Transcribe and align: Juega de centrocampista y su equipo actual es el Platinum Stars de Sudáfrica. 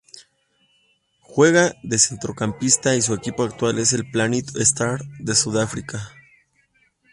Juega 1.21 1.75
de 1.83 1.99
centrocampista 1.99 2.95
y 2.95 3.03
su 3.03 3.13
equipo 3.13 3.43
actual 3.43 3.77
es 3.77 3.93
el 3.93 4.09
Platinum 4.09 4.59
Stars 4.59 5.05
de 5.19 5.35
Sudáfrica. 5.35 6.09